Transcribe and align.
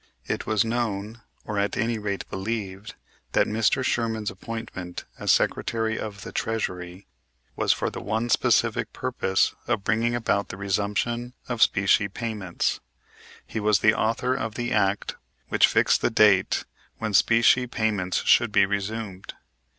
It 0.25 0.47
was 0.47 0.65
known, 0.65 1.21
or 1.45 1.59
at 1.59 1.77
any 1.77 1.99
rate 1.99 2.27
believed, 2.27 2.95
that 3.33 3.45
Mr. 3.45 3.83
Sherman's 3.83 4.31
appointment 4.31 5.05
as 5.19 5.31
Secretary 5.31 5.99
of 5.99 6.23
the 6.23 6.31
Treasury 6.31 7.05
was 7.55 7.71
for 7.71 7.91
the 7.91 8.01
one 8.01 8.27
specific 8.27 8.93
purpose 8.93 9.53
of 9.67 9.83
bringing 9.83 10.15
about 10.15 10.47
the 10.49 10.57
resumption 10.57 11.33
of 11.47 11.61
specie 11.61 12.07
payments. 12.07 12.79
He 13.45 13.59
was 13.59 13.81
the 13.81 13.93
author 13.93 14.33
of 14.33 14.55
the 14.55 14.71
act 14.73 15.17
which 15.49 15.67
fixed 15.67 16.01
the 16.01 16.09
date 16.09 16.65
when 16.97 17.13
specie 17.13 17.67
payments 17.67 18.23
should 18.23 18.51
be 18.51 18.65
resumed. 18.65 19.35